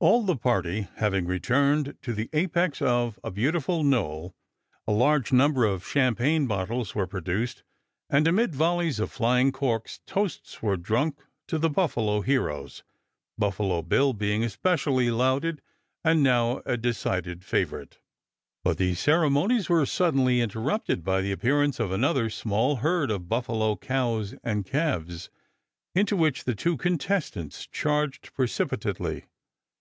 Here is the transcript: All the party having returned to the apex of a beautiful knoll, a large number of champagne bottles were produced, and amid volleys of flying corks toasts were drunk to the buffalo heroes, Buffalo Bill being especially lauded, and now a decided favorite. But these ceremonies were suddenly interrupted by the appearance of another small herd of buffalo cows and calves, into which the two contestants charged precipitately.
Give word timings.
All 0.00 0.22
the 0.22 0.36
party 0.36 0.86
having 0.96 1.24
returned 1.24 1.96
to 2.02 2.12
the 2.12 2.28
apex 2.34 2.82
of 2.82 3.18
a 3.24 3.30
beautiful 3.30 3.82
knoll, 3.82 4.34
a 4.86 4.92
large 4.92 5.32
number 5.32 5.64
of 5.64 5.86
champagne 5.86 6.46
bottles 6.46 6.94
were 6.94 7.06
produced, 7.06 7.62
and 8.10 8.28
amid 8.28 8.54
volleys 8.54 9.00
of 9.00 9.10
flying 9.10 9.50
corks 9.50 10.00
toasts 10.06 10.60
were 10.60 10.76
drunk 10.76 11.22
to 11.48 11.56
the 11.56 11.70
buffalo 11.70 12.20
heroes, 12.20 12.82
Buffalo 13.38 13.80
Bill 13.80 14.12
being 14.12 14.44
especially 14.44 15.10
lauded, 15.10 15.62
and 16.04 16.22
now 16.22 16.60
a 16.66 16.76
decided 16.76 17.42
favorite. 17.42 17.96
But 18.62 18.76
these 18.76 19.00
ceremonies 19.00 19.70
were 19.70 19.86
suddenly 19.86 20.42
interrupted 20.42 21.02
by 21.02 21.22
the 21.22 21.32
appearance 21.32 21.80
of 21.80 21.90
another 21.90 22.28
small 22.28 22.76
herd 22.76 23.10
of 23.10 23.30
buffalo 23.30 23.74
cows 23.76 24.34
and 24.44 24.66
calves, 24.66 25.30
into 25.94 26.14
which 26.14 26.44
the 26.44 26.54
two 26.54 26.76
contestants 26.76 27.66
charged 27.66 28.34
precipitately. 28.34 29.24